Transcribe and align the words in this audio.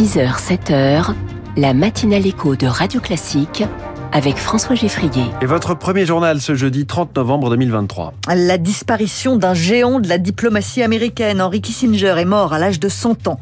6h, 0.00 0.38
7h, 0.38 1.14
la 1.58 1.74
matinale 1.74 2.26
écho 2.26 2.56
de 2.56 2.66
Radio 2.66 3.02
Classique 3.02 3.64
avec 4.12 4.36
François 4.36 4.74
Geffrier. 4.74 5.24
Et 5.40 5.46
votre 5.46 5.74
premier 5.74 6.06
journal 6.06 6.40
ce 6.40 6.54
jeudi 6.54 6.86
30 6.86 7.16
novembre 7.16 7.50
2023. 7.50 8.14
La 8.34 8.58
disparition 8.58 9.36
d'un 9.36 9.54
géant 9.54 10.00
de 10.00 10.08
la 10.08 10.18
diplomatie 10.18 10.82
américaine, 10.82 11.40
Henry 11.40 11.60
Kissinger, 11.60 12.14
est 12.18 12.24
mort 12.24 12.52
à 12.52 12.58
l'âge 12.58 12.80
de 12.80 12.88
100 12.88 13.28
ans. 13.28 13.38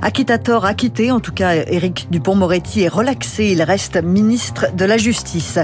Acquittator 0.00 0.64
acquitté, 0.64 1.10
en 1.10 1.20
tout 1.20 1.32
cas 1.32 1.54
Éric 1.54 2.08
Dupont-Moretti 2.10 2.82
est 2.82 2.88
relaxé, 2.88 3.46
il 3.46 3.62
reste 3.62 4.02
ministre 4.02 4.66
de 4.76 4.84
la 4.84 4.96
Justice. 4.96 5.58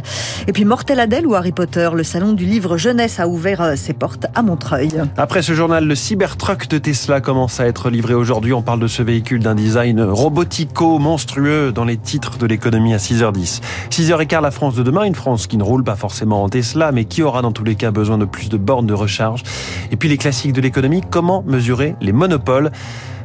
Et 0.47 0.53
puis 0.53 0.65
Mortel 0.65 1.01
Adèle 1.01 1.27
ou 1.27 1.35
Harry 1.35 1.53
Potter, 1.53 1.91
le 1.95 2.03
salon 2.03 2.33
du 2.33 2.45
livre 2.45 2.77
jeunesse 2.77 3.21
a 3.21 3.29
ouvert 3.29 3.63
euh, 3.63 3.77
ses 3.77 3.93
portes 3.93 4.27
à 4.35 4.43
Montreuil. 4.43 4.91
Après 5.17 5.43
ce 5.43 5.53
journal, 5.53 5.87
le 5.87 5.95
Cybertruck 5.95 6.69
de 6.69 6.79
Tesla 6.79 7.21
commence 7.21 7.61
à 7.61 7.67
être 7.67 7.91
livré 7.91 8.15
aujourd'hui. 8.15 8.53
On 8.53 8.63
parle 8.63 8.81
de 8.81 8.89
ce 8.89 9.03
véhicule 9.03 9.43
d'un 9.43 9.55
design 9.55 10.03
robotico-monstrueux 10.03 11.73
dans 11.73 11.85
les 11.85 11.97
titres 11.97 12.39
de 12.39 12.47
l'économie 12.47 12.95
à 12.95 12.99
6h10. 12.99 13.61
6h15, 13.91 14.48
la 14.49 14.53
France 14.53 14.77
de 14.77 14.83
demain, 14.83 15.03
une 15.03 15.15
France 15.15 15.47
qui 15.47 15.59
ne 15.59 15.63
roule 15.63 15.85
pas 15.85 15.95
forcément 15.95 16.43
en 16.43 16.49
Tesla, 16.49 16.91
mais 16.91 17.05
qui 17.05 17.23
aura 17.23 17.43
dans 17.43 17.53
tous 17.53 17.65
les 17.65 17.75
cas 17.75 17.91
besoin 17.91 18.17
de 18.17 18.25
plus 18.25 18.49
de 18.49 18.57
bornes 18.57 18.87
de 18.87 18.95
recharge. 18.95 19.43
Et 19.91 19.97
puis 19.97 20.09
les 20.09 20.17
classiques 20.17 20.55
de 20.55 20.63
l'économie, 20.63 21.03
comment 21.11 21.45
mesurer 21.47 21.97
les 22.01 22.13
monopoles 22.13 22.71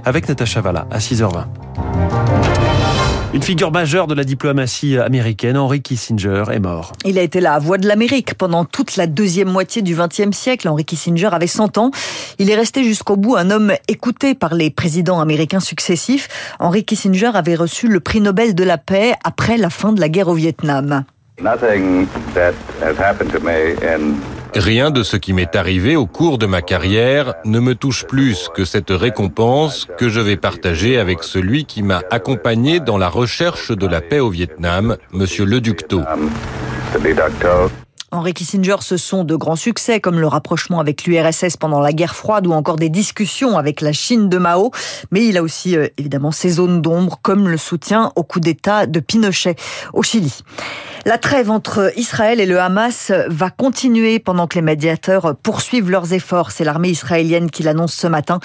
avec 0.03 0.27
Natacha 0.27 0.59
Valla 0.59 0.85
à 0.91 0.97
6h20. 0.97 1.45
Une 3.33 3.41
figure 3.41 3.71
majeure 3.71 4.05
de 4.07 4.13
la 4.13 4.25
diplomatie 4.25 4.97
américaine, 4.97 5.57
Henry 5.57 5.81
Kissinger, 5.81 6.43
est 6.51 6.59
mort. 6.59 6.91
Il 7.05 7.17
a 7.17 7.21
été 7.21 7.39
la 7.39 7.57
voix 7.57 7.77
de 7.77 7.87
l'Amérique 7.87 8.33
pendant 8.35 8.65
toute 8.65 8.97
la 8.97 9.07
deuxième 9.07 9.49
moitié 9.49 9.81
du 9.81 9.95
XXe 9.95 10.37
siècle. 10.37 10.67
Henry 10.67 10.83
Kissinger 10.83 11.29
avait 11.31 11.47
100 11.47 11.77
ans. 11.77 11.91
Il 12.37 12.49
est 12.51 12.55
resté 12.55 12.83
jusqu'au 12.83 13.15
bout 13.15 13.37
un 13.37 13.49
homme 13.49 13.71
écouté 13.87 14.35
par 14.35 14.53
les 14.53 14.69
présidents 14.69 15.21
américains 15.21 15.61
successifs. 15.61 16.27
Henry 16.59 16.83
Kissinger 16.83 17.31
avait 17.33 17.55
reçu 17.55 17.87
le 17.87 18.01
prix 18.01 18.19
Nobel 18.19 18.53
de 18.55 18.63
la 18.65 18.77
paix 18.77 19.13
après 19.23 19.55
la 19.55 19.69
fin 19.69 19.93
de 19.93 20.01
la 20.01 20.09
guerre 20.09 20.27
au 20.27 20.35
Vietnam. 20.35 21.05
Rien 24.55 24.91
de 24.91 25.03
ce 25.03 25.17
qui 25.17 25.33
m'est 25.33 25.55
arrivé 25.55 25.95
au 25.95 26.05
cours 26.05 26.37
de 26.37 26.45
ma 26.45 26.61
carrière 26.61 27.33
ne 27.43 27.59
me 27.59 27.75
touche 27.75 28.05
plus 28.05 28.49
que 28.53 28.65
cette 28.65 28.91
récompense 28.91 29.87
que 29.97 30.09
je 30.09 30.19
vais 30.19 30.37
partager 30.37 30.99
avec 30.99 31.23
celui 31.23 31.65
qui 31.65 31.81
m'a 31.81 32.01
accompagné 32.11 32.79
dans 32.79 32.97
la 32.97 33.09
recherche 33.09 33.71
de 33.71 33.87
la 33.87 34.01
paix 34.01 34.19
au 34.19 34.29
Vietnam, 34.29 34.97
Monsieur 35.11 35.45
Le 35.45 35.59
Ducteau. 35.59 36.01
Henry 38.13 38.33
Kissinger, 38.33 38.75
ce 38.81 38.95
sont 38.95 39.23
de 39.23 39.35
grands 39.35 39.55
succès 39.55 39.99
comme 39.99 40.19
le 40.19 40.27
rapprochement 40.27 40.79
avec 40.79 41.05
l'URSS 41.05 41.57
pendant 41.57 41.79
la 41.79 41.93
guerre 41.93 42.15
froide 42.15 42.45
ou 42.45 42.51
encore 42.51 42.75
des 42.75 42.89
discussions 42.89 43.57
avec 43.57 43.81
la 43.81 43.91
Chine 43.91 44.29
de 44.29 44.37
Mao. 44.37 44.69
Mais 45.09 45.25
il 45.25 45.35
a 45.35 45.41
aussi 45.41 45.75
euh, 45.75 45.87
évidemment 45.97 46.29
ses 46.29 46.49
zones 46.49 46.79
d'ombre 46.79 47.17
comme 47.23 47.49
le 47.49 47.57
soutien 47.57 48.11
au 48.15 48.21
coup 48.21 48.39
d'État 48.39 48.85
de 48.85 48.99
Pinochet 48.99 49.55
au 49.93 50.03
Chili. 50.03 50.41
La 51.05 51.17
trêve 51.17 51.49
entre 51.49 51.91
Israël 51.97 52.39
et 52.39 52.45
le 52.45 52.59
Hamas 52.59 53.11
va 53.27 53.49
continuer 53.49 54.19
pendant 54.19 54.45
que 54.45 54.55
les 54.55 54.61
médiateurs 54.61 55.35
poursuivent 55.41 55.89
leurs 55.89 56.13
efforts. 56.13 56.51
C'est 56.51 56.63
l'armée 56.63 56.89
israélienne 56.89 57.49
qui 57.49 57.63
l'annonce 57.63 57.93
ce 57.93 58.07
matin. 58.07 58.39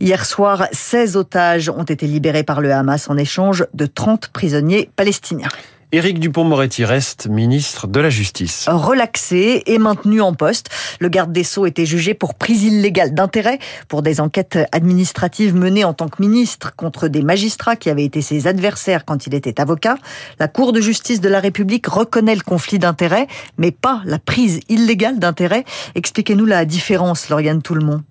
Hier 0.00 0.26
soir, 0.26 0.66
16 0.70 1.16
otages 1.16 1.70
ont 1.70 1.82
été 1.82 2.06
libérés 2.06 2.44
par 2.44 2.60
le 2.60 2.72
Hamas 2.72 3.08
en 3.08 3.16
échange 3.16 3.66
de 3.72 3.86
30 3.86 4.28
prisonniers 4.28 4.90
palestiniens. 4.96 5.48
Éric 5.94 6.18
Dupont-Moretti 6.18 6.84
reste 6.84 7.28
ministre 7.28 7.86
de 7.86 8.00
la 8.00 8.10
Justice. 8.10 8.64
Relaxé 8.68 9.62
et 9.66 9.78
maintenu 9.78 10.20
en 10.20 10.34
poste, 10.34 10.68
le 10.98 11.08
garde 11.08 11.30
des 11.30 11.44
Sceaux 11.44 11.66
était 11.66 11.86
jugé 11.86 12.14
pour 12.14 12.34
prise 12.34 12.64
illégale 12.64 13.14
d'intérêt 13.14 13.60
pour 13.86 14.02
des 14.02 14.20
enquêtes 14.20 14.58
administratives 14.72 15.54
menées 15.54 15.84
en 15.84 15.94
tant 15.94 16.08
que 16.08 16.20
ministre 16.20 16.74
contre 16.74 17.06
des 17.06 17.22
magistrats 17.22 17.76
qui 17.76 17.90
avaient 17.90 18.04
été 18.04 18.22
ses 18.22 18.48
adversaires 18.48 19.04
quand 19.04 19.28
il 19.28 19.36
était 19.36 19.60
avocat. 19.60 19.96
La 20.40 20.48
Cour 20.48 20.72
de 20.72 20.80
justice 20.80 21.20
de 21.20 21.28
la 21.28 21.38
République 21.38 21.86
reconnaît 21.86 22.34
le 22.34 22.42
conflit 22.42 22.80
d'intérêt, 22.80 23.28
mais 23.56 23.70
pas 23.70 24.02
la 24.04 24.18
prise 24.18 24.58
illégale 24.68 25.20
d'intérêt. 25.20 25.64
Expliquez-nous 25.94 26.46
la 26.46 26.64
différence, 26.64 27.28
Lauriane 27.28 27.62
Tout-le-Monde. 27.62 28.02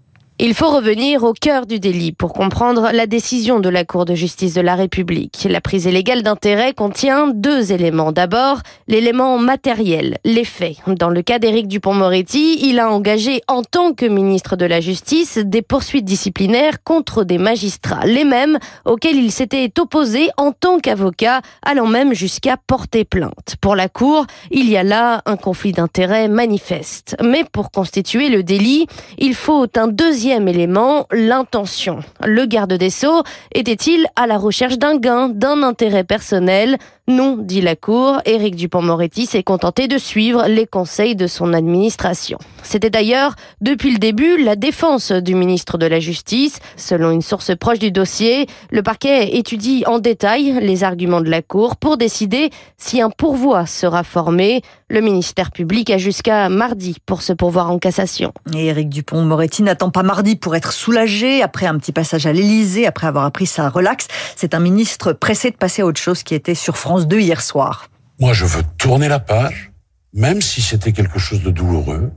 Il 0.46 0.54
faut 0.54 0.72
revenir 0.72 1.24
au 1.24 1.32
cœur 1.32 1.66
du 1.66 1.80
délit 1.80 2.12
pour 2.12 2.34
comprendre 2.34 2.90
la 2.92 3.08
décision 3.08 3.62
de 3.62 3.70
la 3.70 3.86
Cour 3.86 4.04
de 4.04 4.14
justice 4.14 4.54
de 4.54 4.60
la 4.60 4.76
République. 4.76 5.48
La 5.50 5.62
prise 5.62 5.86
illégale 5.86 6.22
d'intérêt 6.22 6.74
contient 6.74 7.28
deux 7.28 7.72
éléments. 7.72 8.12
D'abord, 8.12 8.58
l'élément 8.90 9.38
matériel, 9.38 10.18
les 10.26 10.44
faits. 10.44 10.80
Dans 10.86 11.08
le 11.08 11.22
cas 11.22 11.40
d'Éric 11.40 11.70
Dupont-Moretti, 11.70 12.60
il 12.62 12.82
a 12.82 12.92
engagé 12.92 13.42
en 13.48 13.64
tant 13.64 13.94
que 13.94 14.06
ministre 14.06 14.58
de 14.58 14.66
la 14.66 14.82
Justice 14.82 15.38
des 15.38 15.62
poursuites 15.62 16.04
disciplinaires 16.04 16.84
contre 16.84 17.24
des 17.24 17.38
magistrats, 17.38 18.06
les 18.06 18.26
mêmes 18.26 18.60
auxquels 18.84 19.16
il 19.16 19.32
s'était 19.32 19.72
opposé 19.80 20.28
en 20.36 20.52
tant 20.52 20.80
qu'avocat, 20.80 21.40
allant 21.62 21.88
même 21.88 22.14
jusqu'à 22.14 22.58
porter 22.58 23.06
plainte. 23.06 23.56
Pour 23.62 23.78
la 23.78 23.88
Cour, 23.88 24.26
il 24.52 24.70
y 24.70 24.76
a 24.76 24.84
là 24.84 25.22
un 25.26 25.38
conflit 25.38 25.72
d'intérêt 25.72 26.28
manifeste. 26.28 27.16
Mais 27.24 27.46
pour 27.50 27.72
constituer 27.72 28.28
le 28.28 28.44
délit, 28.44 28.88
il 29.18 29.36
faut 29.36 29.68
un 29.78 29.88
deuxième 29.88 30.33
Deuxième 30.34 30.48
élément, 30.48 31.06
l'intention. 31.12 32.00
Le 32.26 32.48
garde 32.48 32.74
des 32.74 32.90
Sceaux 32.90 33.22
était-il 33.54 34.08
à 34.16 34.26
la 34.26 34.40
recherche 34.40 34.80
d'un 34.80 34.98
gain, 34.98 35.30
d'un 35.30 35.62
intérêt 35.62 36.04
personnel? 36.04 36.78
Non, 37.10 37.36
dit 37.38 37.60
la 37.60 37.76
Cour, 37.76 38.22
Éric 38.24 38.56
Dupont-Moretti 38.56 39.26
s'est 39.26 39.44
contenté 39.44 39.90
de 39.90 39.98
suivre 39.98 40.46
les 40.48 40.66
conseils 40.66 41.18
de 41.18 41.28
son 41.28 41.52
administration. 41.52 42.38
C'était 42.62 42.90
d'ailleurs, 42.90 43.36
depuis 43.60 43.92
le 43.92 44.00
début, 44.00 44.42
la 44.42 44.56
défense 44.56 45.12
du 45.12 45.36
ministre 45.36 45.78
de 45.78 45.86
la 45.86 46.00
Justice. 46.00 46.60
Selon 46.78 47.12
une 47.12 47.22
source 47.22 47.54
proche 47.58 47.80
du 47.80 47.92
dossier, 47.92 48.48
le 48.72 48.84
parquet 48.84 49.36
étudie 49.36 49.84
en 49.86 50.00
détail 50.00 50.60
les 50.62 50.86
arguments 50.86 51.20
de 51.20 51.30
la 51.30 51.42
Cour 51.42 51.76
pour 51.76 51.98
décider 51.98 52.52
si 52.78 53.02
un 53.02 53.10
pourvoi 53.10 53.66
sera 53.66 54.06
formé. 54.06 54.62
Le 54.88 55.02
ministère 55.02 55.52
public 55.52 55.90
a 55.90 55.98
jusqu'à 55.98 56.48
mardi 56.48 56.96
pour 57.06 57.22
se 57.22 57.34
pourvoir 57.34 57.70
en 57.70 57.80
cassation. 57.80 58.32
Et 58.56 58.68
Éric 58.68 58.88
Dupont-Moretti 58.88 59.64
n'attend 59.64 59.90
pas 59.90 60.04
mardi 60.04 60.38
pour 60.38 60.56
être 60.56 60.72
soulagé 60.72 61.42
après 61.42 61.66
un 61.66 61.78
petit 61.80 61.92
passage 61.92 62.28
à 62.28 62.32
l'Élysée, 62.32 62.88
après 62.88 63.08
avoir 63.08 63.26
appris 63.26 63.48
sa 63.48 63.68
relax. 63.70 64.08
C'est 64.38 64.54
un 64.54 64.60
ministre 64.60 65.12
pressé 65.12 65.52
de 65.52 65.58
passer 65.58 65.82
à 65.82 65.86
autre 65.86 66.00
chose 66.00 66.24
qui 66.24 66.34
était 66.34 66.56
sur 66.56 66.78
France 66.78 66.93
de 67.00 67.20
hier 67.20 67.42
soir. 67.42 67.90
Moi, 68.20 68.34
je 68.34 68.46
veux 68.46 68.64
tourner 68.78 69.08
la 69.08 69.20
page, 69.20 69.72
même 70.14 70.42
si 70.42 70.62
c'était 70.62 70.92
quelque 70.92 71.20
chose 71.20 71.42
de 71.42 71.52
douloureux. 71.52 72.12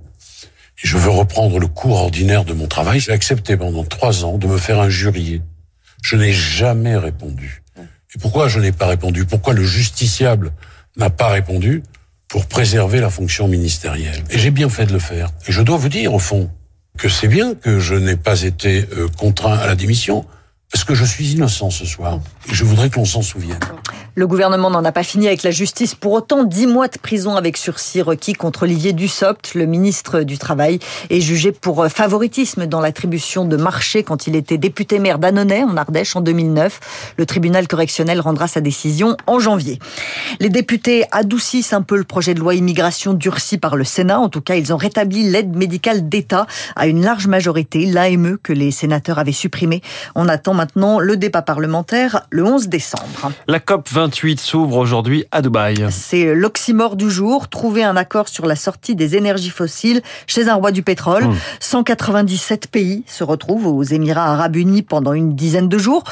Et 0.82 0.86
je 0.86 0.98
veux 0.98 1.10
reprendre 1.10 1.58
le 1.58 1.66
cours 1.68 1.96
ordinaire 1.96 2.44
de 2.44 2.52
mon 2.52 2.66
travail. 2.66 3.00
J'ai 3.00 3.12
accepté 3.12 3.56
pendant 3.56 3.84
trois 3.84 4.24
ans 4.24 4.36
de 4.36 4.46
me 4.46 4.58
faire 4.58 4.80
injurier. 4.80 5.42
Je 6.02 6.16
n'ai 6.16 6.32
jamais 6.32 6.96
répondu. 6.96 7.62
Et 7.78 8.18
pourquoi 8.20 8.48
je 8.48 8.60
n'ai 8.60 8.72
pas 8.72 8.86
répondu? 8.86 9.24
Pourquoi 9.24 9.54
le 9.54 9.64
justiciable 9.64 10.52
n'a 10.96 11.10
pas 11.10 11.28
répondu? 11.28 11.82
Pour 12.28 12.46
préserver 12.46 13.00
la 13.00 13.08
fonction 13.08 13.46
ministérielle. 13.48 14.22
Et 14.30 14.38
j'ai 14.38 14.50
bien 14.50 14.68
fait 14.68 14.84
de 14.84 14.92
le 14.92 14.98
faire. 14.98 15.30
Et 15.46 15.52
je 15.52 15.62
dois 15.62 15.76
vous 15.76 15.88
dire, 15.88 16.12
au 16.12 16.18
fond, 16.18 16.50
que 16.98 17.08
c'est 17.08 17.28
bien 17.28 17.54
que 17.54 17.78
je 17.78 17.94
n'ai 17.94 18.16
pas 18.16 18.42
été 18.42 18.88
euh, 18.92 19.08
contraint 19.16 19.56
à 19.56 19.66
la 19.66 19.76
démission, 19.76 20.26
parce 20.72 20.84
que 20.84 20.94
je 20.94 21.04
suis 21.04 21.32
innocent 21.32 21.70
ce 21.70 21.86
soir. 21.86 22.18
Et 22.50 22.54
je 22.54 22.64
voudrais 22.64 22.90
que 22.90 22.96
l'on 22.96 23.04
s'en 23.04 23.22
souvienne. 23.22 23.58
Le 24.18 24.26
gouvernement 24.26 24.70
n'en 24.70 24.84
a 24.84 24.92
pas 24.92 25.02
fini 25.02 25.26
avec 25.26 25.42
la 25.42 25.50
justice. 25.50 25.94
Pour 25.94 26.12
autant, 26.12 26.44
dix 26.44 26.66
mois 26.66 26.88
de 26.88 26.98
prison 26.98 27.36
avec 27.36 27.58
sursis 27.58 28.00
requis 28.00 28.32
contre 28.32 28.62
Olivier 28.62 28.94
Dussopt, 28.94 29.54
le 29.54 29.66
ministre 29.66 30.22
du 30.22 30.38
Travail, 30.38 30.78
est 31.10 31.20
jugé 31.20 31.52
pour 31.52 31.82
euh, 31.82 31.88
favoritisme 31.90 32.66
dans 32.66 32.80
l'attribution 32.80 33.44
de 33.44 33.58
marché 33.58 34.02
quand 34.02 34.26
il 34.26 34.34
était 34.34 34.56
député 34.56 34.98
maire 34.98 35.18
d'Annonay 35.18 35.64
en 35.64 35.76
Ardèche 35.76 36.16
en 36.16 36.22
2009. 36.22 37.12
Le 37.18 37.26
tribunal 37.26 37.68
correctionnel 37.68 38.20
rendra 38.20 38.48
sa 38.48 38.62
décision 38.62 39.18
en 39.26 39.38
janvier. 39.38 39.78
Les 40.40 40.48
députés 40.48 41.04
adoucissent 41.12 41.74
un 41.74 41.82
peu 41.82 41.98
le 41.98 42.04
projet 42.04 42.32
de 42.32 42.40
loi 42.40 42.54
immigration 42.54 43.12
durci 43.12 43.58
par 43.58 43.76
le 43.76 43.84
Sénat. 43.84 44.18
En 44.18 44.30
tout 44.30 44.40
cas, 44.40 44.56
ils 44.56 44.72
ont 44.72 44.78
rétabli 44.78 45.30
l'aide 45.30 45.54
médicale 45.54 46.08
d'État 46.08 46.46
à 46.74 46.86
une 46.86 47.02
large 47.02 47.26
majorité, 47.26 47.84
l'AME 47.84 48.38
que 48.42 48.54
les 48.54 48.70
sénateurs 48.70 49.18
avaient 49.18 49.32
supprimé. 49.32 49.82
On 50.14 50.26
attend 50.26 50.54
maintenant 50.56 50.98
le 50.98 51.16
débat 51.16 51.42
parlementaire 51.42 52.26
le 52.30 52.44
11 52.44 52.68
décembre. 52.68 53.32
La 53.46 53.60
COP 53.60 53.88
20 53.88 54.06
28 54.06 54.38
s'ouvre 54.38 54.76
aujourd'hui 54.76 55.24
à 55.32 55.42
Dubaï. 55.42 55.84
C'est 55.90 56.32
l'oxymore 56.32 56.94
du 56.94 57.10
jour, 57.10 57.48
trouver 57.48 57.82
un 57.82 57.96
accord 57.96 58.28
sur 58.28 58.46
la 58.46 58.54
sortie 58.54 58.94
des 58.94 59.16
énergies 59.16 59.50
fossiles 59.50 60.00
chez 60.28 60.48
un 60.48 60.54
roi 60.54 60.70
du 60.70 60.84
pétrole. 60.84 61.26
197 61.58 62.66
hmm. 62.66 62.70
pays 62.70 63.04
se 63.08 63.24
retrouvent 63.24 63.66
aux 63.66 63.82
Émirats 63.82 64.32
arabes 64.32 64.54
unis 64.54 64.82
pendant 64.82 65.12
une 65.12 65.34
dizaine 65.34 65.68
de 65.68 65.76
jours 65.76 66.04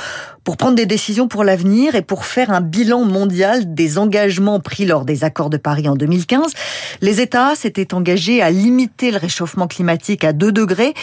pour 0.45 0.57
prendre 0.57 0.77
des 0.77 0.87
décisions 0.87 1.27
pour 1.27 1.43
l'avenir 1.43 1.95
et 1.95 2.03
pour 2.03 2.27
faire 2.27 2.51
un 2.51 2.61
bilan 2.61 3.05
mondial 3.05 3.75
des 3.75 3.99
engagements 3.99 4.61
pris 4.61 4.85
lors 4.85 5.05
des 5.05 5.25
accords 5.25 5.51
de 5.51 5.57
Paris 5.57 5.89
en 5.89 5.97
2015. 5.97 6.53
Les 7.01 7.21
États 7.21 7.55
s'étaient 7.57 7.95
engagés 7.95 8.43
à 8.43 8.51
limiter 8.51 9.11
le 9.11 9.17
réchauffement 9.17 9.67
climatique 9.67 10.23
à 10.23 10.33
2 10.33 10.53
degrés. 10.53 10.95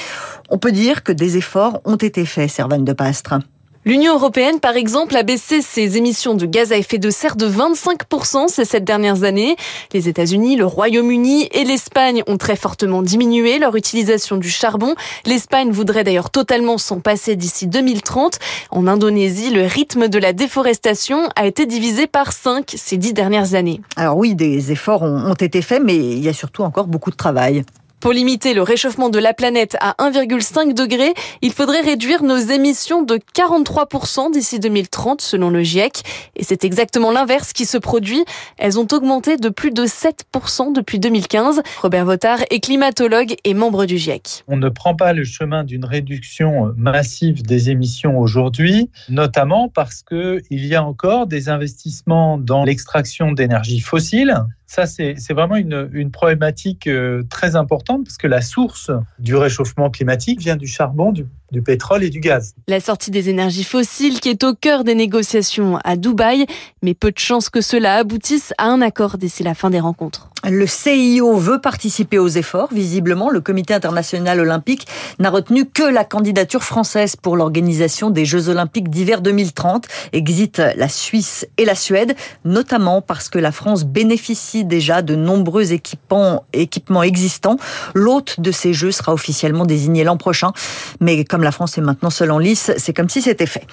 On 0.50 0.58
peut 0.58 0.72
dire 0.72 1.04
que 1.04 1.12
des 1.12 1.38
efforts 1.38 1.82
ont 1.86 1.96
été 1.96 2.26
faits, 2.26 2.50
Servane 2.52 2.86
de 2.86 2.94
Pastre. 2.94 3.40
L'Union 3.84 4.14
européenne, 4.14 4.60
par 4.60 4.76
exemple, 4.76 5.16
a 5.16 5.24
baissé 5.24 5.64
ses 5.64 5.98
émissions 5.98 6.36
de 6.36 6.46
gaz 6.46 6.72
à 6.72 6.78
effet 6.78 7.00
de 7.00 7.10
serre 7.10 7.36
de 7.36 7.50
25% 7.50 8.48
ces 8.48 8.64
sept 8.64 8.84
dernières 8.84 9.24
années. 9.24 9.56
Les 9.92 10.08
États-Unis, 10.08 10.56
le 10.56 10.68
Royaume-Uni 10.68 11.50
et 11.52 11.64
l'Espagne 11.64 12.22
ont 12.28 12.38
très 12.38 12.56
fortement 12.56 13.02
diminué 13.02 13.58
leur 13.58 13.76
utilisation 13.76 14.38
du 14.38 14.52
charbon. 14.52 14.94
L'Espagne 15.26 15.72
voudrait 15.72 16.04
d'ailleurs 16.04 16.30
totalement 16.30 16.78
s'en 16.78 17.00
passer 17.00 17.36
d'ici 17.36 17.66
2030. 17.66 18.38
En 18.70 18.86
Indonésie, 18.86 19.50
le 19.50 19.66
rythme 19.66 20.10
de 20.10 20.20
la 20.20 20.34
déforestation 20.34 21.30
a 21.36 21.48
été 21.48 21.66
divisé 21.66 22.06
par 22.06 22.34
5 22.34 22.76
ces 22.78 22.98
dix 22.98 23.14
dernières 23.14 23.56
années. 23.56 23.82
Alors 23.96 24.16
oui, 24.16 24.36
des 24.36 24.72
efforts 24.72 25.02
ont 25.02 25.34
été 25.34 25.64
faits, 25.64 25.82
mais 25.84 25.96
il 25.96 26.24
y 26.24 26.30
a 26.30 26.34
surtout 26.34 26.62
encore 26.62 26.86
beaucoup 26.86 27.10
de 27.10 27.16
travail. 27.16 27.64
Pour 28.02 28.14
limiter 28.14 28.56
le 28.56 28.64
réchauffement 28.64 29.10
de 29.10 29.20
la 29.20 29.32
planète 29.32 29.78
à 29.80 29.94
1,5 30.00 30.74
degré, 30.74 31.14
il 31.44 31.54
faudrait 31.54 31.82
réduire 31.82 32.24
nos 32.24 32.36
émissions 32.38 33.04
de 33.04 33.20
43% 33.36 34.34
d'ici 34.34 34.60
2030 34.60 35.22
selon 35.22 35.52
le 35.52 35.62
GIEC. 35.62 36.02
Et 36.36 36.44
c'est 36.44 36.64
exactement 36.64 37.12
l'inverse 37.12 37.54
qui 37.54 37.66
se 37.66 37.78
produit. 37.78 38.26
Elles 38.58 38.80
ont 38.80 38.88
augmenté 38.92 39.38
de 39.38 39.50
plus 39.50 39.70
de 39.70 39.86
7% 39.86 40.74
depuis 40.74 40.98
2015. 40.98 41.62
Robert 41.84 42.06
Votard 42.06 42.40
est 42.50 42.60
climatologue 42.60 43.36
et 43.44 43.54
membre 43.54 43.86
du 43.86 44.00
GIEC. 44.00 44.46
On 44.48 44.58
ne 44.58 44.70
prend 44.70 44.96
pas 44.96 45.14
le 45.14 45.24
chemin 45.24 45.64
d'une 45.64 45.86
réduction 45.86 46.74
massive 46.76 47.44
des 47.44 47.70
émissions 47.70 48.18
aujourd'hui, 48.18 48.90
notamment 49.10 49.70
parce 49.70 50.02
qu'il 50.02 50.42
y 50.50 50.74
a 50.74 50.84
encore 50.84 51.28
des 51.28 51.50
investissements 51.50 52.40
dans 52.40 52.64
l'extraction 52.64 53.32
d'énergie 53.32 53.80
fossile 53.80 54.44
ça, 54.72 54.86
c'est 54.86 55.34
vraiment 55.34 55.58
une, 55.58 56.12
problématique 56.12 56.88
euh, 56.88 57.24
très 57.30 57.58
importante 57.58 58.06
parce 58.06 58.16
que 58.16 58.28
la 58.28 58.40
source 58.40 58.90
du 59.20 59.36
réchauffement 59.36 59.90
climatique 59.90 60.40
vient 60.40 60.56
du 60.56 60.66
charbon, 60.66 61.12
du, 61.12 61.28
du 61.52 61.62
pétrole 61.62 62.04
et 62.04 62.10
du 62.10 62.20
gaz. 62.20 62.54
La 62.68 62.80
sortie 62.80 63.12
des 63.12 63.30
énergies 63.30 63.64
fossiles 63.64 64.20
qui 64.20 64.30
est 64.30 64.44
au 64.44 64.54
cœur 64.54 64.84
des 64.84 64.96
négociations 64.96 65.78
à 65.84 65.96
Dubaï, 65.96 66.46
mais 66.82 66.94
peu 66.94 67.12
de 67.12 67.20
chances 67.20 67.50
que 67.50 67.62
cela 67.62 67.96
aboutisse 67.96 68.54
à 68.58 68.66
un 68.66 68.82
accord 68.82 69.18
d'ici 69.18 69.44
la 69.44 69.54
fin 69.54 69.70
des 69.70 69.80
rencontres. 69.80 70.32
Le 70.50 70.66
CIO 70.66 71.38
veut 71.38 71.62
participer 71.62 72.18
aux 72.18 72.28
efforts. 72.28 72.70
Visiblement, 72.74 73.30
le 73.30 73.42
Comité 73.42 73.76
international 73.76 74.40
olympique 74.40 74.88
n'a 75.20 75.30
retenu 75.30 75.66
que 75.66 75.84
la 75.84 76.04
candidature 76.04 76.64
française 76.64 77.16
pour 77.16 77.38
l'organisation 77.38 78.10
des 78.10 78.26
Jeux 78.26 78.50
olympiques 78.50 78.90
d'hiver 78.90 79.22
2030. 79.22 79.88
Exit 80.14 80.60
la 80.76 80.90
Suisse 80.90 81.48
et 81.60 81.66
la 81.66 81.76
Suède, 81.76 82.16
notamment 82.44 83.04
parce 83.04 83.30
que 83.30 83.38
la 83.38 83.52
France 83.52 83.84
bénéficie 83.84 84.66
déjà 84.66 85.04
de 85.04 85.16
nombreux 85.16 85.74
équipements, 85.74 86.44
équipements 86.54 87.04
existants. 87.04 87.58
L'hôte 87.94 88.40
de 88.40 88.52
ces 88.52 88.74
Jeux 88.74 88.92
sera 88.92 89.14
officiellement 89.14 89.68
désigné 89.68 90.04
l'an 90.04 90.18
prochain. 90.18 90.54
Mais 91.00 91.24
comme 91.24 91.41
la 91.44 91.52
France 91.52 91.78
est 91.78 91.82
maintenant 91.82 92.10
seule 92.10 92.32
en 92.32 92.38
lice, 92.38 92.72
c'est 92.78 92.94
comme 92.94 93.10
si 93.10 93.22
c'était 93.22 93.46
fait. 93.46 93.66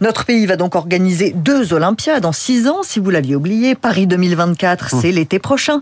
Notre 0.00 0.24
pays 0.24 0.46
va 0.46 0.56
donc 0.56 0.74
organiser 0.74 1.32
deux 1.34 1.72
Olympiades 1.72 2.24
en 2.24 2.32
six 2.32 2.68
ans, 2.68 2.82
si 2.82 2.98
vous 3.00 3.10
l'aviez 3.10 3.36
oublié. 3.36 3.74
Paris 3.74 4.06
2024, 4.06 4.90
c'est 5.00 5.12
l'été 5.12 5.38
prochain. 5.38 5.80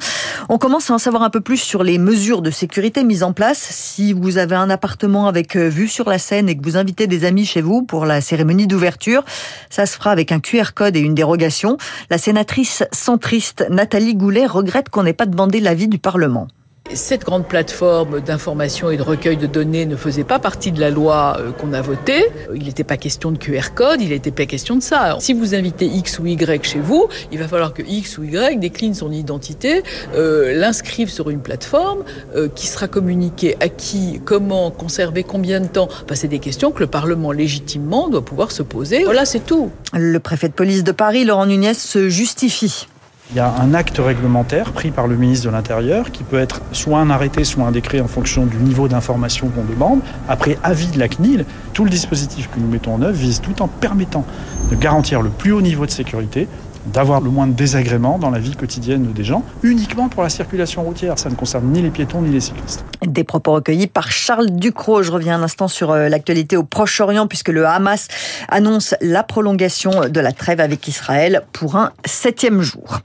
On 0.48 0.58
commence 0.58 0.90
à 0.90 0.94
en 0.94 0.98
savoir 0.98 1.22
un 1.22 1.30
peu 1.30 1.40
plus 1.40 1.58
sur 1.58 1.82
les 1.82 1.98
mesures 1.98 2.42
de 2.42 2.50
sécurité 2.50 3.04
mises 3.04 3.22
en 3.22 3.32
place. 3.32 3.58
Si 3.58 4.12
vous 4.12 4.38
avez 4.38 4.56
un 4.56 4.70
appartement 4.70 5.28
avec 5.28 5.56
euh, 5.56 5.68
vue 5.68 5.88
sur 5.88 6.08
la 6.08 6.18
Seine 6.18 6.48
et 6.48 6.56
que 6.56 6.62
vous 6.62 6.76
invitez 6.76 7.06
des 7.06 7.24
amis 7.24 7.44
chez 7.44 7.60
vous 7.60 7.82
pour 7.82 8.06
la 8.06 8.20
cérémonie 8.20 8.66
d'ouverture, 8.66 9.24
ça 9.70 9.86
se 9.86 9.96
fera 9.96 10.10
avec 10.10 10.32
un 10.32 10.40
QR 10.40 10.72
code 10.74 10.96
et 10.96 11.00
une 11.00 11.14
dérogation. 11.14 11.78
La 12.10 12.18
sénatrice 12.18 12.84
centriste 12.92 13.66
Nathalie 13.70 14.14
Goulet 14.14 14.46
regrette 14.46 14.88
qu'on 14.88 15.02
n'ait 15.02 15.12
pas 15.12 15.26
demandé 15.26 15.60
l'avis 15.60 15.88
du 15.88 15.98
Parlement. 15.98 16.48
Cette 16.94 17.24
grande 17.24 17.46
plateforme 17.46 18.20
d'information 18.20 18.90
et 18.90 18.96
de 18.96 19.02
recueil 19.02 19.36
de 19.36 19.46
données 19.46 19.86
ne 19.86 19.96
faisait 19.96 20.24
pas 20.24 20.38
partie 20.38 20.72
de 20.72 20.80
la 20.80 20.90
loi 20.90 21.36
euh, 21.38 21.52
qu'on 21.52 21.72
a 21.72 21.82
votée. 21.82 22.24
Il 22.54 22.64
n'était 22.64 22.84
pas 22.84 22.96
question 22.96 23.32
de 23.32 23.38
QR 23.38 23.74
code, 23.74 24.00
il 24.00 24.10
n'était 24.10 24.30
pas 24.30 24.46
question 24.46 24.76
de 24.76 24.82
ça. 24.82 25.16
si 25.20 25.32
vous 25.32 25.54
invitez 25.54 25.86
X 25.86 26.18
ou 26.18 26.26
Y 26.26 26.64
chez 26.64 26.78
vous, 26.78 27.08
il 27.32 27.38
va 27.38 27.48
falloir 27.48 27.74
que 27.74 27.82
X 27.82 28.18
ou 28.18 28.24
Y 28.24 28.58
décline 28.60 28.94
son 28.94 29.12
identité, 29.12 29.82
euh, 30.14 30.54
l'inscrive 30.54 31.10
sur 31.10 31.30
une 31.30 31.40
plateforme 31.40 32.04
euh, 32.34 32.48
qui 32.48 32.66
sera 32.66 32.88
communiquée 32.88 33.56
à 33.60 33.68
qui, 33.68 34.20
comment, 34.24 34.70
conserver 34.70 35.22
combien 35.22 35.60
de 35.60 35.66
temps. 35.66 35.88
Enfin, 36.04 36.14
c'est 36.14 36.28
des 36.28 36.38
questions 36.38 36.70
que 36.70 36.80
le 36.80 36.86
Parlement 36.86 37.32
légitimement 37.32 38.08
doit 38.08 38.24
pouvoir 38.24 38.52
se 38.52 38.62
poser. 38.62 39.04
Voilà, 39.04 39.24
c'est 39.24 39.44
tout. 39.44 39.70
Le 39.92 40.18
préfet 40.18 40.48
de 40.48 40.54
police 40.54 40.84
de 40.84 40.92
Paris, 40.92 41.24
Laurent 41.24 41.46
Nunez, 41.46 41.74
se 41.74 42.08
justifie. 42.08 42.86
Il 43.30 43.36
y 43.36 43.40
a 43.40 43.52
un 43.60 43.74
acte 43.74 43.98
réglementaire 43.98 44.70
pris 44.70 44.92
par 44.92 45.08
le 45.08 45.16
ministre 45.16 45.46
de 45.46 45.50
l'Intérieur 45.50 46.12
qui 46.12 46.22
peut 46.22 46.38
être 46.38 46.60
soit 46.70 47.00
un 47.00 47.10
arrêté, 47.10 47.42
soit 47.42 47.64
un 47.64 47.72
décret 47.72 47.98
en 47.98 48.06
fonction 48.06 48.46
du 48.46 48.56
niveau 48.58 48.86
d'information 48.86 49.48
qu'on 49.48 49.64
demande. 49.64 49.98
Après 50.28 50.58
avis 50.62 50.86
de 50.86 51.00
la 51.00 51.08
CNIL, 51.08 51.44
tout 51.72 51.82
le 51.82 51.90
dispositif 51.90 52.48
que 52.48 52.60
nous 52.60 52.68
mettons 52.68 52.94
en 52.94 53.02
œuvre 53.02 53.16
vise 53.16 53.40
tout 53.40 53.62
en 53.62 53.66
permettant 53.66 54.24
de 54.70 54.76
garantir 54.76 55.22
le 55.22 55.30
plus 55.30 55.50
haut 55.50 55.60
niveau 55.60 55.86
de 55.86 55.90
sécurité 55.90 56.46
d'avoir 56.92 57.20
le 57.20 57.30
moins 57.30 57.46
de 57.46 57.52
désagréments 57.52 58.18
dans 58.18 58.30
la 58.30 58.38
vie 58.38 58.54
quotidienne 58.54 59.12
des 59.12 59.24
gens, 59.24 59.42
uniquement 59.62 60.08
pour 60.08 60.22
la 60.22 60.28
circulation 60.28 60.82
routière. 60.82 61.18
Ça 61.18 61.28
ne 61.28 61.34
concerne 61.34 61.66
ni 61.66 61.82
les 61.82 61.90
piétons 61.90 62.22
ni 62.22 62.30
les 62.30 62.40
cyclistes. 62.40 62.84
Des 63.06 63.24
propos 63.24 63.52
recueillis 63.52 63.86
par 63.86 64.10
Charles 64.10 64.50
Ducrot. 64.50 65.02
Je 65.02 65.12
reviens 65.12 65.36
un 65.36 65.42
instant 65.42 65.68
sur 65.68 65.90
euh, 65.90 66.08
l'actualité 66.08 66.56
au 66.56 66.64
Proche-Orient, 66.64 67.26
puisque 67.26 67.48
le 67.48 67.66
Hamas 67.66 68.08
annonce 68.48 68.94
la 69.00 69.22
prolongation 69.22 70.08
de 70.08 70.20
la 70.20 70.32
trêve 70.32 70.60
avec 70.60 70.86
Israël 70.88 71.42
pour 71.52 71.76
un 71.76 71.92
septième 72.04 72.62
jour. 72.62 73.00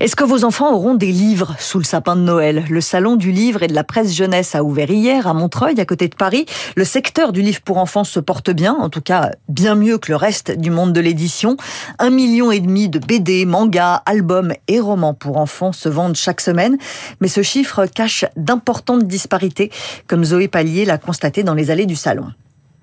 Est-ce 0.00 0.14
que 0.14 0.22
vos 0.22 0.44
enfants 0.44 0.72
auront 0.72 0.94
des 0.94 1.10
livres 1.10 1.56
sous 1.58 1.78
le 1.78 1.84
sapin 1.84 2.14
de 2.14 2.20
Noël? 2.20 2.64
Le 2.70 2.80
salon 2.80 3.16
du 3.16 3.32
livre 3.32 3.64
et 3.64 3.66
de 3.66 3.74
la 3.74 3.82
presse 3.82 4.14
jeunesse 4.14 4.54
a 4.54 4.62
ouvert 4.62 4.88
hier 4.88 5.26
à 5.26 5.34
Montreuil, 5.34 5.80
à 5.80 5.84
côté 5.84 6.06
de 6.06 6.14
Paris. 6.14 6.46
Le 6.76 6.84
secteur 6.84 7.32
du 7.32 7.42
livre 7.42 7.60
pour 7.62 7.78
enfants 7.78 8.04
se 8.04 8.20
porte 8.20 8.50
bien, 8.50 8.74
en 8.74 8.90
tout 8.90 9.00
cas 9.00 9.32
bien 9.48 9.74
mieux 9.74 9.98
que 9.98 10.12
le 10.12 10.16
reste 10.16 10.52
du 10.52 10.70
monde 10.70 10.92
de 10.92 11.00
l'édition. 11.00 11.56
Un 11.98 12.10
million 12.10 12.52
et 12.52 12.60
demi 12.60 12.88
de 12.88 12.97
BD, 12.98 13.44
mangas, 13.44 14.02
albums 14.06 14.52
et 14.68 14.80
romans 14.80 15.14
pour 15.14 15.36
enfants 15.36 15.72
se 15.72 15.88
vendent 15.88 16.16
chaque 16.16 16.40
semaine. 16.40 16.78
Mais 17.20 17.28
ce 17.28 17.42
chiffre 17.42 17.86
cache 17.86 18.24
d'importantes 18.36 19.06
disparités, 19.06 19.70
comme 20.06 20.24
Zoé 20.24 20.48
Pallier 20.48 20.84
l'a 20.84 20.98
constaté 20.98 21.42
dans 21.42 21.54
les 21.54 21.70
allées 21.70 21.86
du 21.86 21.96
salon. 21.96 22.26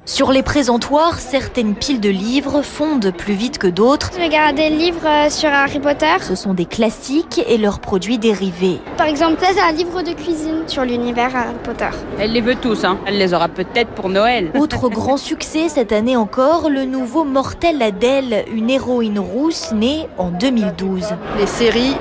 Sur 0.07 0.31
les 0.31 0.43
présentoirs, 0.43 1.19
certaines 1.19 1.73
piles 1.73 1.99
de 1.99 2.09
livres 2.09 2.61
fondent 2.61 3.11
plus 3.11 3.33
vite 3.33 3.57
que 3.57 3.65
d'autres. 3.65 4.11
Je 4.15 4.23
regarde 4.23 4.55
des 4.55 4.69
livres 4.69 5.07
euh, 5.07 5.31
sur 5.31 5.49
Harry 5.49 5.79
Potter. 5.79 6.17
Ce 6.21 6.35
sont 6.35 6.53
des 6.53 6.67
classiques 6.67 7.41
et 7.47 7.57
leurs 7.57 7.79
produits 7.79 8.19
dérivés. 8.19 8.79
Par 8.97 9.07
exemple, 9.07 9.41
là, 9.41 9.47
c'est 9.51 9.59
un 9.59 9.71
livre 9.71 10.03
de 10.03 10.11
cuisine 10.11 10.61
sur 10.67 10.85
l'univers 10.85 11.35
Harry 11.35 11.55
Potter. 11.63 11.89
Elle 12.19 12.33
les 12.33 12.41
veut 12.41 12.53
tous, 12.53 12.85
hein. 12.85 12.99
Elle 13.07 13.17
les 13.17 13.33
aura 13.33 13.47
peut-être 13.47 13.89
pour 13.89 14.09
Noël. 14.09 14.51
Autre 14.59 14.89
grand 14.89 15.17
succès 15.17 15.69
cette 15.69 15.91
année 15.91 16.15
encore, 16.15 16.69
le 16.69 16.85
nouveau 16.85 17.23
Mortel 17.23 17.81
Adèle, 17.81 18.45
une 18.53 18.69
héroïne 18.69 19.17
rousse 19.17 19.71
née 19.71 20.07
en 20.19 20.29
2012. 20.29 21.15
Les 21.39 21.47
séries 21.47 21.95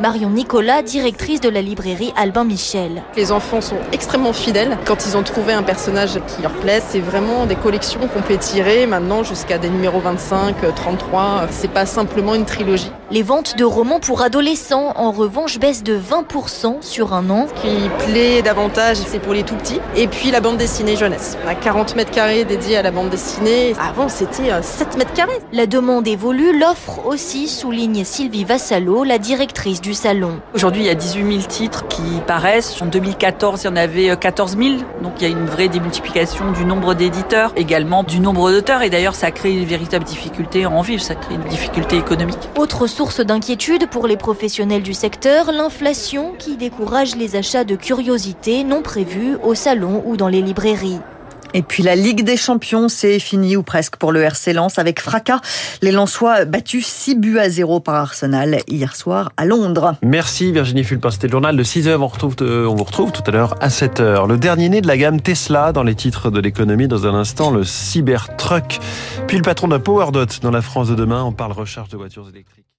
Marion 0.00 0.30
Nicolas, 0.30 0.80
directrice 0.80 1.40
de 1.40 1.48
la 1.48 1.60
librairie 1.60 2.12
Albin 2.16 2.44
Michel. 2.44 3.02
Les 3.16 3.32
enfants 3.32 3.60
sont 3.60 3.78
extrêmement 3.90 4.32
fidèles. 4.32 4.78
Quand 4.84 5.06
ils 5.06 5.16
ont 5.16 5.24
trouvé 5.24 5.52
un 5.52 5.64
personnage 5.64 6.20
qui 6.28 6.40
leur 6.40 6.52
plaît, 6.52 6.80
c'est 6.86 7.00
vraiment 7.00 7.46
des 7.46 7.56
collections 7.56 8.06
qu'on 8.06 8.22
peut 8.22 8.36
tirer 8.36 8.86
maintenant 8.86 9.24
jusqu'à 9.24 9.58
des 9.58 9.68
numéros 9.68 9.98
25, 9.98 10.54
33. 10.76 11.48
C'est 11.50 11.72
pas 11.72 11.84
simplement 11.84 12.36
une 12.36 12.44
trilogie. 12.44 12.92
Les 13.12 13.24
ventes 13.24 13.56
de 13.56 13.64
romans 13.64 13.98
pour 13.98 14.22
adolescents, 14.22 14.92
en 14.94 15.10
revanche, 15.10 15.58
baissent 15.58 15.82
de 15.82 15.98
20% 15.98 16.80
sur 16.80 17.12
un 17.12 17.28
an. 17.28 17.48
Ce 17.48 17.60
qui 17.60 17.90
plaît 18.06 18.40
davantage, 18.40 18.98
c'est 18.98 19.18
pour 19.18 19.32
les 19.32 19.42
tout 19.42 19.56
petits. 19.56 19.80
Et 19.96 20.06
puis 20.06 20.30
la 20.30 20.38
bande 20.38 20.58
dessinée 20.58 20.94
jeunesse. 20.94 21.36
On 21.44 21.48
a 21.48 21.56
40 21.56 21.96
mètres 21.96 22.12
carrés 22.12 22.44
dédiés 22.44 22.76
à 22.76 22.82
la 22.82 22.92
bande 22.92 23.10
dessinée. 23.10 23.74
Avant, 23.80 24.08
c'était 24.08 24.52
7 24.62 24.96
mètres 24.96 25.12
carrés. 25.12 25.40
La 25.52 25.66
demande 25.66 26.06
évolue, 26.06 26.56
l'offre 26.56 27.04
aussi, 27.04 27.48
souligne 27.48 28.04
Sylvie 28.04 28.44
Vassalo, 28.44 29.02
la 29.02 29.18
directrice 29.18 29.80
du 29.80 29.92
salon. 29.92 30.38
Aujourd'hui, 30.54 30.82
il 30.82 30.86
y 30.86 30.90
a 30.90 30.94
18 30.94 31.32
000 31.32 31.46
titres 31.48 31.88
qui 31.88 32.02
paraissent. 32.28 32.80
En 32.80 32.86
2014, 32.86 33.64
il 33.64 33.66
y 33.66 33.70
en 33.70 33.76
avait 33.76 34.16
14 34.16 34.56
000. 34.56 34.74
Donc 35.02 35.14
il 35.16 35.22
y 35.24 35.26
a 35.26 35.36
une 35.36 35.46
vraie 35.46 35.66
démultiplication 35.66 36.52
du 36.52 36.64
nombre 36.64 36.94
d'éditeurs, 36.94 37.52
également 37.56 38.04
du 38.04 38.20
nombre 38.20 38.52
d'auteurs. 38.52 38.82
Et 38.82 38.88
d'ailleurs, 38.88 39.16
ça 39.16 39.32
crée 39.32 39.52
une 39.52 39.64
véritable 39.64 40.04
difficulté 40.04 40.62
à 40.62 40.70
en 40.70 40.82
vivre, 40.82 41.02
ça 41.02 41.16
crée 41.16 41.34
une 41.34 41.48
difficulté 41.50 41.96
économique. 41.96 42.38
Autre 42.56 42.86
source 43.00 43.22
d'inquiétude 43.22 43.88
pour 43.88 44.06
les 44.06 44.18
professionnels 44.18 44.82
du 44.82 44.92
secteur, 44.92 45.52
l'inflation 45.52 46.34
qui 46.38 46.58
décourage 46.58 47.16
les 47.16 47.34
achats 47.34 47.64
de 47.64 47.74
curiosités 47.74 48.62
non 48.62 48.82
prévues 48.82 49.38
au 49.42 49.54
salon 49.54 50.02
ou 50.04 50.18
dans 50.18 50.28
les 50.28 50.42
librairies. 50.42 50.98
Et 51.54 51.62
puis 51.62 51.82
la 51.82 51.96
Ligue 51.96 52.24
des 52.24 52.36
Champions, 52.36 52.90
c'est 52.90 53.18
fini 53.18 53.56
ou 53.56 53.62
presque 53.62 53.96
pour 53.96 54.12
le 54.12 54.20
RC 54.20 54.52
Lens 54.52 54.78
avec 54.78 55.00
fracas. 55.00 55.40
Les 55.80 55.92
Lensois 55.92 56.44
battus 56.44 56.86
6 56.86 57.14
buts 57.14 57.38
à 57.38 57.48
0 57.48 57.80
par 57.80 57.94
Arsenal 57.94 58.58
hier 58.68 58.94
soir 58.94 59.32
à 59.38 59.46
Londres. 59.46 59.94
Merci 60.02 60.52
Virginie 60.52 60.84
Fulpin, 60.84 61.10
c'était 61.10 61.28
le 61.28 61.32
journal 61.32 61.56
de 61.56 61.64
6h. 61.64 61.96
On, 61.96 62.06
retrouve, 62.06 62.36
on 62.42 62.74
vous 62.74 62.84
retrouve 62.84 63.12
tout 63.12 63.24
à 63.26 63.30
l'heure 63.30 63.54
à 63.62 63.68
7h. 63.68 64.28
Le 64.28 64.36
dernier 64.36 64.68
né 64.68 64.82
de 64.82 64.86
la 64.86 64.98
gamme 64.98 65.22
Tesla 65.22 65.72
dans 65.72 65.84
les 65.84 65.94
titres 65.94 66.30
de 66.30 66.38
l'économie. 66.38 66.86
Dans 66.86 67.06
un 67.06 67.14
instant, 67.14 67.50
le 67.50 67.64
Cybertruck. 67.64 68.78
Puis 69.26 69.38
le 69.38 69.42
patron 69.42 69.68
de 69.68 69.78
PowerDot 69.78 70.26
dans 70.42 70.50
la 70.50 70.60
France 70.60 70.90
de 70.90 70.94
demain. 70.94 71.24
On 71.24 71.32
parle 71.32 71.52
recharge 71.52 71.88
de 71.88 71.96
voitures 71.96 72.28
électriques. 72.28 72.69